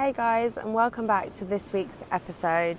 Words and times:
Hey 0.00 0.14
guys, 0.14 0.56
and 0.56 0.72
welcome 0.72 1.06
back 1.06 1.34
to 1.34 1.44
this 1.44 1.74
week's 1.74 2.02
episode. 2.10 2.78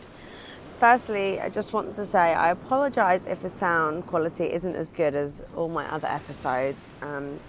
Firstly, 0.80 1.40
I 1.40 1.50
just 1.50 1.72
want 1.72 1.94
to 1.98 2.04
say 2.04 2.34
I 2.34 2.50
apologise 2.50 3.28
if 3.28 3.44
the 3.44 3.50
sound 3.52 4.08
quality 4.08 4.46
isn't 4.46 4.76
as 4.76 4.90
good 4.90 5.14
as 5.14 5.44
all 5.56 5.70
my 5.70 5.86
other 5.94 6.08
episodes. 6.08 6.90
Um, 7.04 7.40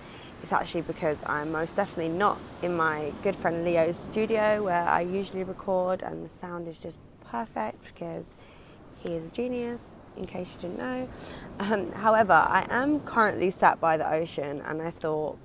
it's 0.43 0.53
actually 0.53 0.83
because 0.83 1.25
I'm 1.25 1.53
most 1.53 1.75
definitely 1.75 2.11
not 2.11 2.37
in 2.61 2.77
my 2.77 3.15
good 3.23 3.35
friend 3.35 3.65
Leo's 3.65 3.97
studio 3.97 4.63
where 4.63 4.87
I 4.87 5.01
usually 5.01 5.43
record, 5.43 6.03
and 6.03 6.27
the 6.27 6.29
sound 6.29 6.69
is 6.69 6.77
just 6.77 6.99
perfect 7.31 7.83
because 7.83 8.37
he 9.03 9.15
is 9.15 9.29
a 9.29 9.31
genius, 9.31 9.97
in 10.19 10.27
case 10.27 10.55
you 10.55 10.69
didn't 10.69 10.81
know. 10.81 11.09
Um, 11.59 11.93
however, 11.93 12.35
I 12.35 12.67
am 12.69 13.01
currently 13.01 13.51
sat 13.51 13.81
by 13.81 13.97
the 13.97 14.13
ocean, 14.13 14.61
and 14.67 14.83
I 14.83 14.91
thought 14.91 15.39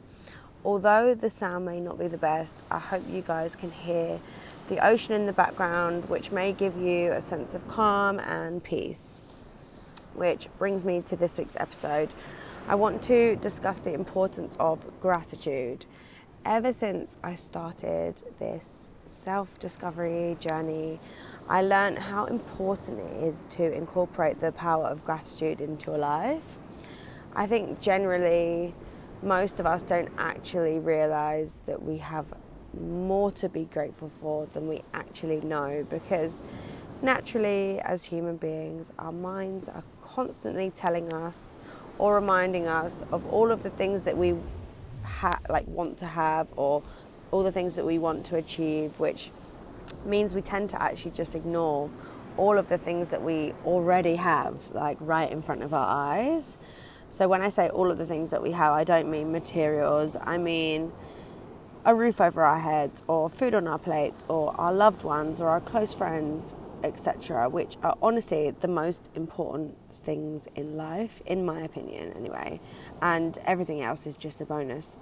although 0.68 1.15
the 1.15 1.29
sound 1.29 1.65
may 1.65 1.79
not 1.79 1.97
be 1.97 2.10
the 2.10 2.18
best, 2.18 2.57
I 2.69 2.78
hope 2.78 3.01
you 3.10 3.21
guys 3.21 3.55
can 3.55 3.71
hear 3.71 4.19
the 4.68 4.86
ocean 4.86 5.15
in 5.15 5.25
the 5.25 5.32
background, 5.32 6.09
which 6.09 6.29
may 6.29 6.51
give 6.51 6.75
you 6.75 7.14
a 7.14 7.21
sense 7.21 7.54
of 7.54 7.65
calm 7.69 8.19
and 8.19 8.61
peace. 8.61 9.23
Which 10.14 10.50
brings 10.57 10.83
me 10.83 11.01
to 11.04 11.15
this 11.15 11.37
week's 11.37 11.56
episode. 11.56 12.14
I 12.68 12.75
want 12.75 13.01
to 13.04 13.37
discuss 13.37 13.79
the 13.79 13.93
importance 13.93 14.57
of 14.59 14.86
gratitude. 15.00 15.86
Ever 16.43 16.73
since 16.73 17.18
I 17.23 17.36
started 17.36 18.15
this 18.37 18.93
self 19.06 19.57
discovery 19.59 20.36
journey, 20.42 21.00
I 21.47 21.61
learned 21.61 21.97
how 21.97 22.25
important 22.25 23.00
it 23.00 23.23
is 23.23 23.45
to 23.51 23.71
incorporate 23.71 24.42
the 24.42 24.51
power 24.51 24.84
of 24.87 25.06
gratitude 25.06 25.61
into 25.61 25.92
your 25.92 26.00
life. 26.00 26.59
I 27.34 27.47
think 27.47 27.79
generally, 27.79 28.73
most 29.21 29.60
of 29.60 29.66
us 29.66 29.84
don't 29.84 30.10
actually 30.18 30.80
realize 30.80 31.62
that 31.66 31.82
we 31.82 31.98
have 31.98 32.26
more 32.80 33.31
to 33.31 33.50
be 33.50 33.66
grateful 33.66 34.09
for 34.09 34.46
than 34.48 34.68
we 34.68 34.82
actually 34.94 35.42
know 35.42 35.86
because 35.90 36.42
naturally 37.02 37.80
as 37.80 38.06
human 38.06 38.38
beings 38.38 38.92
our 39.00 39.12
minds 39.12 39.70
are 39.70 39.84
constantly 40.04 40.70
telling 40.70 41.12
us 41.14 41.58
or 41.98 42.16
reminding 42.16 42.68
us 42.68 43.04
of 43.12 43.26
all 43.28 43.52
of 43.52 43.64
the 43.64 43.70
things 43.70 44.04
that 44.04 44.18
we 44.18 44.36
ha- 45.04 45.40
like 45.50 45.68
want 45.68 45.98
to 45.98 46.06
have 46.06 46.48
or 46.56 46.84
all 47.31 47.44
the 47.44 47.52
things 47.52 47.76
that 47.76 47.86
we 47.86 47.98
want 47.98 48.26
to 48.26 48.36
achieve 48.36 49.00
which 49.00 49.31
means 50.06 50.34
we 50.34 50.42
tend 50.42 50.70
to 50.70 50.81
actually 50.81 51.12
just 51.12 51.34
ignore 51.34 51.90
all 52.36 52.58
of 52.58 52.70
the 52.70 52.78
things 52.78 53.09
that 53.09 53.22
we 53.22 53.54
already 53.66 54.16
have 54.16 54.70
like 54.74 54.98
right 55.00 55.31
in 55.31 55.42
front 55.42 55.64
of 55.64 55.74
our 55.74 55.88
eyes 55.88 56.58
so 57.09 57.27
when 57.27 57.41
I 57.41 57.50
say 57.50 57.69
all 57.69 57.89
of 57.91 57.97
the 57.97 58.05
things 58.05 58.31
that 58.31 58.41
we 58.44 58.52
have, 58.52 58.73
I 58.73 58.83
don't 58.83 59.09
mean 59.09 59.31
materials. 59.31 60.17
I 60.22 60.38
mean 60.38 60.91
a 61.86 61.95
roof 61.95 62.19
over 62.19 62.44
our 62.44 62.59
heads, 62.59 63.02
or 63.08 63.30
food 63.30 63.55
on 63.55 63.66
our 63.66 63.80
plates, 63.80 64.25
or 64.27 64.53
our 64.59 64.73
loved 64.73 65.03
ones, 65.03 65.39
or 65.39 65.47
our 65.47 65.61
close 65.61 65.94
friends, 65.94 66.53
etc., 66.83 67.47
which 67.47 67.78
are 67.81 67.95
honestly 68.02 68.52
the 68.59 68.67
most 68.67 69.09
important 69.16 69.78
things 69.94 70.50
in 70.53 70.75
life, 70.75 71.22
in 71.25 71.45
my 71.45 71.61
opinion, 71.61 72.11
anyway. 72.11 72.59
And 73.02 73.38
everything 73.45 73.81
else 73.81 74.05
is 74.05 74.17
just 74.17 74.41
a 74.41 74.45
bonus. 74.45 74.97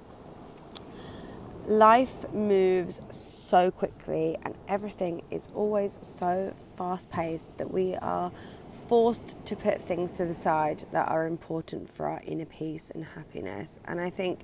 Life 1.65 2.31
moves 2.31 3.01
so 3.09 3.71
quickly, 3.71 4.37
and 4.43 4.53
everything 4.67 5.23
is 5.31 5.49
always 5.55 5.97
so 6.03 6.53
fast 6.77 7.09
paced 7.09 7.57
that 7.57 7.71
we 7.71 7.95
are 7.95 8.31
forced 8.75 9.35
to 9.45 9.55
put 9.55 9.81
things 9.81 10.11
to 10.11 10.25
the 10.25 10.33
side 10.33 10.85
that 10.91 11.07
are 11.07 11.25
important 11.25 11.89
for 11.89 12.07
our 12.07 12.21
inner 12.25 12.45
peace 12.45 12.91
and 12.91 13.03
happiness. 13.03 13.79
And 13.85 13.99
I 13.99 14.09
think 14.09 14.41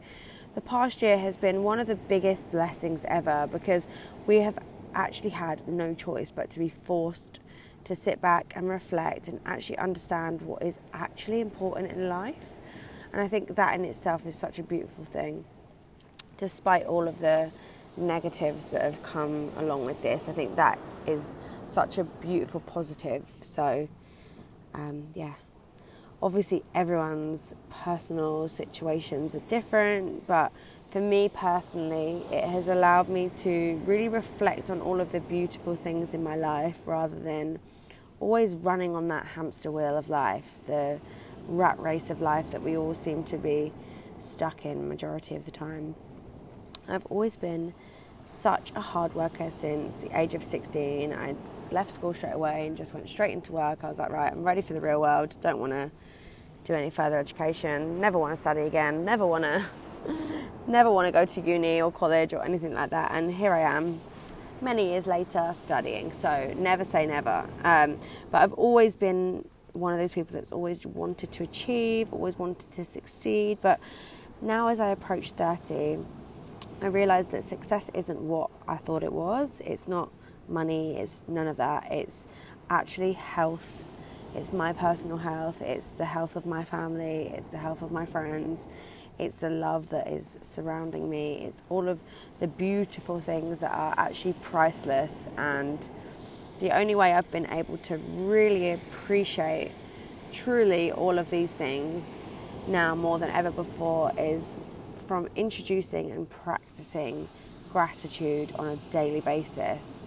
the 0.55 0.61
past 0.61 1.01
year 1.01 1.17
has 1.17 1.37
been 1.37 1.63
one 1.63 1.79
of 1.79 1.87
the 1.87 1.95
biggest 1.95 2.51
blessings 2.51 3.05
ever 3.07 3.47
because 3.51 3.87
we 4.25 4.37
have 4.37 4.59
actually 4.93 5.29
had 5.29 5.67
no 5.67 5.93
choice 5.93 6.31
but 6.31 6.49
to 6.51 6.59
be 6.59 6.69
forced 6.69 7.39
to 7.83 7.95
sit 7.95 8.21
back 8.21 8.53
and 8.55 8.69
reflect 8.69 9.27
and 9.27 9.39
actually 9.45 9.77
understand 9.77 10.41
what 10.41 10.61
is 10.63 10.79
actually 10.93 11.41
important 11.41 11.91
in 11.91 12.09
life. 12.09 12.59
And 13.11 13.21
I 13.21 13.27
think 13.27 13.55
that 13.55 13.75
in 13.75 13.85
itself 13.85 14.25
is 14.25 14.35
such 14.35 14.59
a 14.59 14.63
beautiful 14.63 15.03
thing. 15.03 15.45
Despite 16.37 16.85
all 16.85 17.07
of 17.07 17.19
the 17.19 17.51
negatives 17.97 18.69
that 18.69 18.81
have 18.81 19.03
come 19.03 19.51
along 19.57 19.85
with 19.85 20.01
this, 20.01 20.29
I 20.29 20.31
think 20.31 20.55
that 20.55 20.79
is 21.07 21.35
such 21.67 21.97
a 21.97 22.03
beautiful 22.03 22.59
positive. 22.61 23.25
So, 23.41 23.87
um, 24.73 25.07
yeah, 25.13 25.33
obviously 26.21 26.63
everyone's 26.73 27.55
personal 27.69 28.47
situations 28.47 29.35
are 29.35 29.41
different, 29.41 30.27
but 30.27 30.51
for 30.89 31.01
me 31.01 31.29
personally, 31.29 32.23
it 32.31 32.47
has 32.49 32.67
allowed 32.67 33.07
me 33.07 33.31
to 33.37 33.81
really 33.85 34.09
reflect 34.09 34.69
on 34.69 34.81
all 34.81 34.99
of 34.99 35.11
the 35.11 35.21
beautiful 35.21 35.75
things 35.75 36.13
in 36.13 36.23
my 36.23 36.35
life 36.35 36.85
rather 36.85 37.17
than 37.17 37.59
always 38.19 38.55
running 38.55 38.95
on 38.95 39.07
that 39.07 39.25
hamster 39.27 39.71
wheel 39.71 39.97
of 39.97 40.09
life, 40.09 40.59
the 40.65 40.99
rat 41.47 41.79
race 41.79 42.09
of 42.09 42.21
life 42.21 42.51
that 42.51 42.61
we 42.61 42.77
all 42.77 42.93
seem 42.93 43.23
to 43.23 43.37
be 43.37 43.71
stuck 44.19 44.65
in 44.65 44.87
majority 44.87 45.35
of 45.35 45.45
the 45.45 45.51
time. 45.51 45.95
I've 46.87 47.05
always 47.07 47.35
been 47.35 47.73
such 48.25 48.71
a 48.75 48.81
hard 48.81 49.13
worker 49.13 49.49
since 49.51 49.97
the 49.97 50.19
age 50.19 50.33
of 50.33 50.43
16. 50.43 51.13
I 51.13 51.35
left 51.71 51.91
school 51.91 52.13
straight 52.13 52.33
away 52.33 52.67
and 52.67 52.77
just 52.77 52.93
went 52.93 53.07
straight 53.07 53.31
into 53.31 53.51
work. 53.53 53.83
I 53.83 53.87
was 53.87 53.99
like, 53.99 54.11
right, 54.11 54.31
I'm 54.31 54.43
ready 54.43 54.61
for 54.61 54.73
the 54.73 54.81
real 54.81 55.01
world. 55.01 55.35
Don't 55.41 55.59
want 55.59 55.73
to 55.73 55.91
do 56.63 56.73
any 56.73 56.89
further 56.89 57.17
education. 57.17 57.99
Never 57.99 58.17
want 58.17 58.35
to 58.35 58.41
study 58.41 58.61
again. 58.61 59.05
Never 59.05 59.25
want 59.25 59.43
to, 59.43 59.63
never 60.67 60.91
want 60.91 61.07
to 61.07 61.11
go 61.11 61.25
to 61.25 61.41
uni 61.41 61.81
or 61.81 61.91
college 61.91 62.33
or 62.33 62.43
anything 62.43 62.73
like 62.73 62.89
that. 62.91 63.11
And 63.13 63.33
here 63.33 63.53
I 63.53 63.61
am, 63.61 63.99
many 64.61 64.91
years 64.91 65.07
later, 65.07 65.53
studying. 65.55 66.11
So 66.11 66.53
never 66.57 66.85
say 66.85 67.05
never. 67.05 67.47
Um, 67.63 67.99
but 68.31 68.41
I've 68.41 68.53
always 68.53 68.95
been 68.95 69.47
one 69.73 69.93
of 69.93 69.99
those 69.99 70.11
people 70.11 70.33
that's 70.33 70.51
always 70.51 70.85
wanted 70.85 71.31
to 71.31 71.43
achieve, 71.43 72.13
always 72.13 72.37
wanted 72.37 72.71
to 72.71 72.85
succeed. 72.85 73.59
But 73.61 73.79
now, 74.41 74.67
as 74.67 74.79
I 74.79 74.89
approach 74.89 75.31
30, 75.31 75.99
I 76.81 76.87
realised 76.87 77.31
that 77.31 77.43
success 77.43 77.91
isn't 77.93 78.19
what 78.19 78.49
I 78.67 78.77
thought 78.77 79.03
it 79.03 79.13
was. 79.13 79.61
It's 79.63 79.87
not 79.87 80.09
money, 80.49 80.97
it's 80.97 81.23
none 81.27 81.47
of 81.47 81.57
that. 81.57 81.87
It's 81.91 82.25
actually 82.71 83.13
health. 83.13 83.85
It's 84.33 84.51
my 84.51 84.73
personal 84.73 85.17
health, 85.17 85.61
it's 85.61 85.91
the 85.91 86.05
health 86.05 86.37
of 86.37 86.45
my 86.45 86.63
family, 86.63 87.33
it's 87.35 87.47
the 87.47 87.57
health 87.57 87.81
of 87.81 87.91
my 87.91 88.05
friends, 88.05 88.65
it's 89.19 89.39
the 89.39 89.49
love 89.49 89.89
that 89.89 90.07
is 90.07 90.37
surrounding 90.41 91.09
me, 91.09 91.43
it's 91.43 91.63
all 91.69 91.89
of 91.89 92.01
the 92.39 92.47
beautiful 92.47 93.19
things 93.19 93.59
that 93.59 93.73
are 93.73 93.93
actually 93.97 94.33
priceless. 94.41 95.27
And 95.37 95.87
the 96.61 96.71
only 96.71 96.95
way 96.95 97.13
I've 97.13 97.29
been 97.29 97.51
able 97.51 97.77
to 97.79 97.97
really 97.97 98.71
appreciate 98.71 99.71
truly 100.31 100.93
all 100.93 101.19
of 101.19 101.29
these 101.29 101.53
things 101.53 102.21
now 102.67 102.95
more 102.95 103.19
than 103.19 103.29
ever 103.31 103.51
before 103.51 104.13
is 104.17 104.55
from 105.01 105.27
introducing 105.35 106.11
and 106.11 106.29
practicing 106.29 107.27
gratitude 107.71 108.51
on 108.57 108.67
a 108.67 108.75
daily 108.91 109.21
basis. 109.21 110.03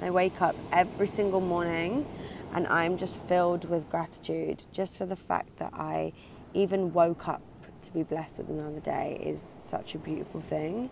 I 0.00 0.10
wake 0.10 0.42
up 0.42 0.54
every 0.72 1.06
single 1.06 1.40
morning 1.40 2.06
and 2.52 2.66
I'm 2.66 2.96
just 2.96 3.20
filled 3.20 3.68
with 3.68 3.90
gratitude 3.90 4.64
just 4.72 4.98
for 4.98 5.06
the 5.06 5.16
fact 5.16 5.56
that 5.58 5.72
I 5.74 6.12
even 6.54 6.92
woke 6.92 7.28
up 7.28 7.42
to 7.82 7.92
be 7.92 8.02
blessed 8.02 8.38
with 8.38 8.50
another 8.50 8.80
day 8.80 9.18
is 9.22 9.54
such 9.58 9.94
a 9.94 9.98
beautiful 9.98 10.40
thing. 10.40 10.90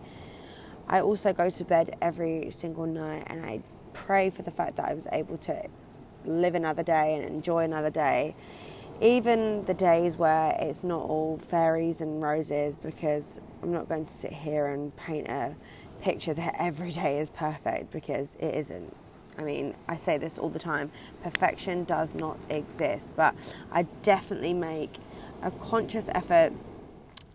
I 0.87 1.01
also 1.01 1.33
go 1.33 1.49
to 1.49 1.63
bed 1.65 1.97
every 2.01 2.51
single 2.51 2.85
night 2.85 3.23
and 3.27 3.45
I 3.45 3.61
pray 3.93 4.29
for 4.29 4.41
the 4.41 4.51
fact 4.51 4.77
that 4.77 4.89
I 4.89 4.93
was 4.93 5.07
able 5.11 5.37
to 5.39 5.67
live 6.25 6.55
another 6.55 6.83
day 6.83 7.15
and 7.15 7.23
enjoy 7.25 7.63
another 7.63 7.89
day. 7.89 8.35
Even 9.01 9.65
the 9.65 9.73
days 9.73 10.15
where 10.15 10.55
it's 10.59 10.83
not 10.83 11.01
all 11.01 11.37
fairies 11.37 11.99
and 11.99 12.23
roses, 12.23 12.75
because 12.77 13.39
I'm 13.61 13.73
not 13.73 13.89
going 13.89 14.05
to 14.05 14.11
sit 14.11 14.31
here 14.31 14.67
and 14.67 14.95
paint 14.95 15.27
a 15.27 15.55
picture 16.01 16.33
that 16.33 16.55
every 16.57 16.91
day 16.91 17.19
is 17.19 17.29
perfect 17.29 17.91
because 17.91 18.35
it 18.35 18.55
isn't. 18.55 18.95
I 19.37 19.43
mean, 19.43 19.75
I 19.87 19.97
say 19.97 20.17
this 20.17 20.37
all 20.37 20.49
the 20.49 20.59
time 20.59 20.91
perfection 21.21 21.83
does 21.83 22.13
not 22.13 22.37
exist, 22.49 23.15
but 23.17 23.35
I 23.71 23.83
definitely 24.01 24.53
make 24.53 24.97
a 25.41 25.51
conscious 25.51 26.09
effort 26.15 26.53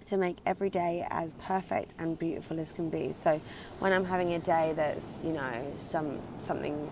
to 0.06 0.16
make 0.16 0.38
every 0.46 0.70
day 0.70 1.06
as 1.10 1.34
perfect 1.34 1.94
and 1.98 2.18
beautiful 2.18 2.58
as 2.58 2.72
can 2.72 2.88
be. 2.88 3.12
So 3.12 3.40
when 3.80 3.92
I'm 3.92 4.06
having 4.06 4.32
a 4.32 4.38
day 4.38 4.72
that's, 4.74 5.18
you 5.22 5.32
know, 5.32 5.72
some 5.76 6.18
something 6.42 6.90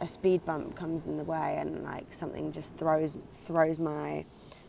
a 0.00 0.08
speed 0.08 0.44
bump 0.44 0.76
comes 0.76 1.04
in 1.04 1.16
the 1.16 1.24
way 1.24 1.56
and 1.58 1.84
like 1.84 2.12
something 2.12 2.52
just 2.52 2.74
throws 2.76 3.18
throws 3.32 3.78
my 3.78 4.24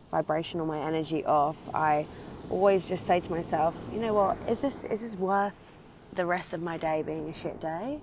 vibration 0.10 0.60
or 0.60 0.66
my 0.66 0.80
energy 0.80 1.24
off, 1.25 1.74
I 1.74 2.06
always 2.50 2.88
just 2.88 3.06
say 3.06 3.22
to 3.22 3.31
myself, 3.31 3.75
you 3.94 4.00
know 4.00 4.13
what, 4.13 4.38
is 4.50 4.62
this 4.62 4.83
is 4.83 5.01
this 5.01 5.16
worth 5.16 5.78
the 6.13 6.25
rest 6.25 6.54
of 6.54 6.62
my 6.62 6.78
day 6.78 7.01
being 7.01 7.30
a 7.30 7.33
shit 7.33 7.60
day? 7.62 8.00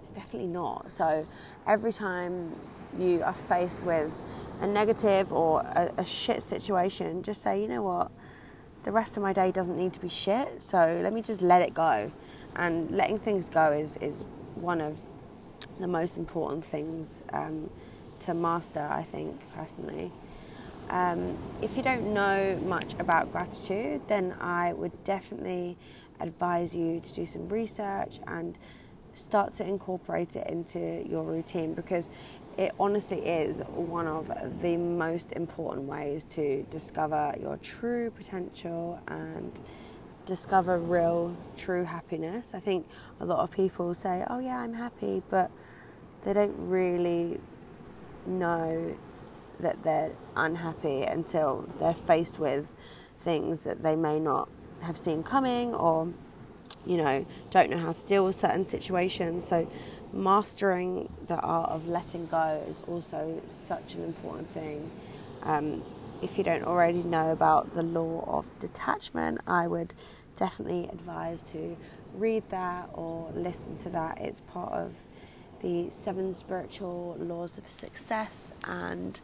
It's 0.00 0.10
definitely 0.10 0.48
not. 0.48 0.90
So 0.90 1.26
every 1.66 1.92
time 1.92 2.52
you 2.98 3.22
are 3.22 3.34
faced 3.34 3.86
with 3.86 4.18
a 4.60 4.66
negative 4.66 5.32
or 5.32 5.60
a, 5.60 5.92
a 5.98 6.04
shit 6.04 6.42
situation, 6.42 7.22
just 7.22 7.42
say, 7.42 7.60
you 7.60 7.68
know 7.68 7.82
what, 7.82 8.10
the 8.84 8.92
rest 8.92 9.16
of 9.16 9.22
my 9.22 9.32
day 9.32 9.52
doesn't 9.52 9.76
need 9.76 9.92
to 9.92 10.00
be 10.00 10.08
shit, 10.08 10.62
so 10.62 11.00
let 11.02 11.12
me 11.12 11.22
just 11.22 11.42
let 11.42 11.62
it 11.62 11.74
go. 11.74 12.12
And 12.56 12.90
letting 12.90 13.18
things 13.18 13.48
go 13.48 13.72
is, 13.72 13.96
is 13.98 14.24
one 14.54 14.80
of 14.80 14.98
the 15.80 15.88
most 15.88 16.16
important 16.16 16.64
things 16.64 17.22
um, 17.32 17.70
to 18.20 18.34
master, 18.34 18.88
I 18.90 19.02
think, 19.02 19.40
personally. 19.54 20.12
Um, 20.90 21.36
if 21.62 21.76
you 21.76 21.82
don't 21.82 22.12
know 22.12 22.58
much 22.64 22.94
about 22.98 23.32
gratitude, 23.32 24.02
then 24.08 24.34
I 24.40 24.72
would 24.72 25.04
definitely 25.04 25.76
advise 26.20 26.74
you 26.74 27.00
to 27.00 27.14
do 27.14 27.26
some 27.26 27.48
research 27.48 28.20
and 28.26 28.56
start 29.14 29.54
to 29.54 29.66
incorporate 29.66 30.36
it 30.36 30.46
into 30.48 31.06
your 31.08 31.22
routine 31.22 31.74
because 31.74 32.08
it 32.56 32.72
honestly 32.78 33.18
is 33.18 33.60
one 33.74 34.06
of 34.06 34.30
the 34.60 34.76
most 34.76 35.32
important 35.32 35.86
ways 35.86 36.24
to 36.24 36.62
discover 36.64 37.34
your 37.40 37.56
true 37.58 38.10
potential 38.10 39.00
and 39.08 39.60
discover 40.26 40.78
real, 40.78 41.36
true 41.56 41.84
happiness. 41.84 42.52
I 42.54 42.60
think 42.60 42.86
a 43.20 43.24
lot 43.24 43.40
of 43.40 43.50
people 43.50 43.94
say, 43.94 44.24
Oh, 44.28 44.38
yeah, 44.38 44.58
I'm 44.58 44.74
happy, 44.74 45.22
but 45.30 45.50
they 46.24 46.32
don't 46.32 46.54
really 46.58 47.40
know 48.26 48.96
that 49.60 49.82
they're 49.82 50.12
unhappy 50.36 51.02
until 51.02 51.68
they're 51.78 51.94
faced 51.94 52.38
with 52.38 52.74
things 53.20 53.64
that 53.64 53.82
they 53.82 53.96
may 53.96 54.18
not 54.18 54.48
have 54.82 54.96
seen 54.96 55.22
coming 55.22 55.74
or 55.74 56.12
you 56.84 56.96
know 56.96 57.24
don't 57.50 57.70
know 57.70 57.78
how 57.78 57.92
to 57.92 58.06
deal 58.06 58.24
with 58.24 58.34
certain 58.34 58.66
situations 58.66 59.46
so 59.46 59.70
mastering 60.12 61.08
the 61.28 61.38
art 61.38 61.70
of 61.70 61.86
letting 61.86 62.26
go 62.26 62.60
is 62.68 62.82
also 62.88 63.40
such 63.46 63.94
an 63.94 64.04
important 64.04 64.48
thing 64.48 64.90
um, 65.44 65.82
if 66.22 66.38
you 66.38 66.44
don't 66.44 66.64
already 66.64 67.02
know 67.02 67.32
about 67.32 67.74
the 67.74 67.82
law 67.82 68.24
of 68.26 68.46
detachment 68.58 69.40
i 69.46 69.66
would 69.66 69.92
definitely 70.36 70.88
advise 70.88 71.42
to 71.42 71.76
read 72.14 72.42
that 72.50 72.88
or 72.92 73.30
listen 73.34 73.76
to 73.78 73.88
that. 73.90 74.18
It's 74.20 74.40
part 74.40 74.72
of 74.72 74.94
the 75.60 75.88
seven 75.90 76.34
spiritual 76.34 77.16
laws 77.18 77.58
of 77.58 77.70
success 77.70 78.52
and 78.64 79.20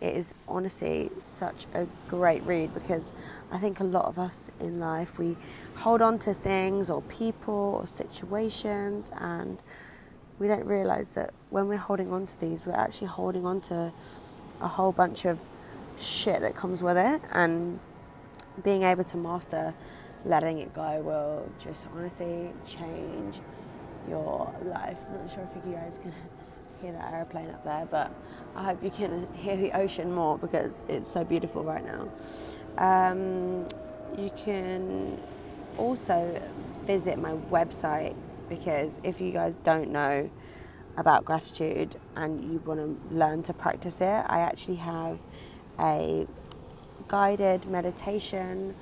it 0.00 0.14
is 0.14 0.34
honestly 0.46 1.10
such 1.18 1.66
a 1.74 1.86
great 2.08 2.42
read 2.44 2.72
because 2.74 3.12
I 3.50 3.58
think 3.58 3.80
a 3.80 3.84
lot 3.84 4.04
of 4.04 4.18
us 4.18 4.50
in 4.60 4.78
life 4.78 5.18
we 5.18 5.36
hold 5.76 6.02
on 6.02 6.18
to 6.20 6.34
things 6.34 6.90
or 6.90 7.02
people 7.02 7.80
or 7.80 7.86
situations 7.86 9.10
and 9.16 9.58
we 10.38 10.46
don't 10.46 10.66
realize 10.66 11.12
that 11.12 11.32
when 11.50 11.66
we're 11.66 11.78
holding 11.78 12.12
on 12.12 12.26
to 12.26 12.40
these 12.40 12.64
we're 12.64 12.74
actually 12.74 13.08
holding 13.08 13.44
on 13.44 13.60
to 13.62 13.92
a 14.60 14.68
whole 14.68 14.92
bunch 14.92 15.24
of 15.24 15.40
shit 16.00 16.40
that 16.40 16.54
comes 16.54 16.82
with 16.82 16.96
it 16.96 17.20
and 17.32 17.78
being 18.62 18.82
able 18.82 19.04
to 19.04 19.16
master 19.16 19.74
letting 20.24 20.58
it 20.58 20.74
go 20.74 21.00
will 21.02 21.50
just 21.62 21.86
honestly 21.94 22.50
change 22.66 23.40
your 24.08 24.52
life. 24.64 24.96
I'm 25.08 25.20
not 25.20 25.30
sure 25.30 25.48
if 25.54 25.66
you 25.66 25.72
guys 25.72 25.98
can 26.02 26.12
hear 26.80 26.92
that 26.92 27.12
aeroplane 27.12 27.50
up 27.50 27.64
there, 27.64 27.86
but 27.90 28.12
I 28.56 28.64
hope 28.64 28.82
you 28.82 28.90
can 28.90 29.28
hear 29.34 29.56
the 29.56 29.72
ocean 29.72 30.12
more 30.12 30.38
because 30.38 30.82
it's 30.88 31.10
so 31.10 31.24
beautiful 31.24 31.64
right 31.64 31.84
now. 31.84 32.08
Um, 32.78 33.66
you 34.16 34.30
can 34.36 35.20
also 35.76 36.42
visit 36.84 37.18
my 37.18 37.32
website 37.32 38.14
because 38.48 39.00
if 39.02 39.20
you 39.20 39.30
guys 39.30 39.54
don't 39.56 39.90
know 39.90 40.30
about 40.96 41.24
gratitude 41.24 41.96
and 42.16 42.42
you 42.42 42.58
want 42.64 42.80
to 42.80 43.14
learn 43.14 43.42
to 43.44 43.52
practice 43.52 44.00
it, 44.00 44.24
I 44.26 44.40
actually 44.40 44.76
have 44.76 45.20
a 45.80 46.26
guided 47.08 47.66
meditation 47.66 48.74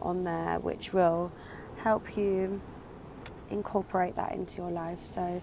on 0.00 0.24
there 0.24 0.58
which 0.58 0.92
will 0.92 1.32
help 1.78 2.16
you 2.16 2.60
incorporate 3.50 4.14
that 4.16 4.32
into 4.32 4.56
your 4.56 4.70
life. 4.70 5.04
So 5.04 5.42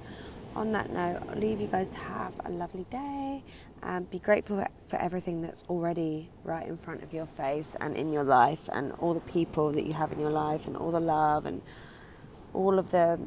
on 0.56 0.72
that 0.72 0.92
note, 0.92 1.22
I'll 1.30 1.38
leave 1.38 1.62
you 1.62 1.68
guys 1.68 1.90
to 1.90 1.98
have 2.00 2.34
a 2.46 2.50
lovely 2.50 2.86
day 2.90 3.44
and 3.82 4.10
be 4.10 4.20
grateful 4.20 4.66
for 4.88 4.98
everything 4.98 5.42
that's 5.42 5.64
already 5.70 6.30
right 6.44 6.68
in 6.68 6.78
front 6.78 7.04
of 7.04 7.14
your 7.14 7.28
face 7.28 7.76
and 7.80 7.96
in 7.96 8.12
your 8.12 8.26
life, 8.26 8.68
and 8.74 8.92
all 9.00 9.14
the 9.14 9.22
people 9.22 9.72
that 9.72 9.86
you 9.86 9.94
have 9.94 10.12
in 10.12 10.20
your 10.20 10.32
life, 10.32 10.68
and 10.68 10.76
all 10.76 10.92
the 10.92 11.00
love 11.00 11.46
and 11.46 11.62
all 12.54 12.78
of 12.78 12.92
the 12.92 13.20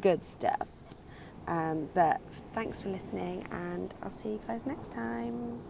good 0.00 0.24
stuff. 0.24 0.68
Um, 1.46 1.88
but 1.94 2.20
thanks 2.54 2.82
for 2.82 2.88
listening, 2.88 3.46
and 3.52 3.94
I'll 4.02 4.10
see 4.10 4.30
you 4.30 4.40
guys 4.46 4.66
next 4.66 4.92
time. 4.92 5.60